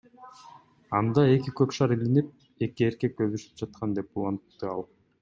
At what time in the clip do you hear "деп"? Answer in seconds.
3.99-4.19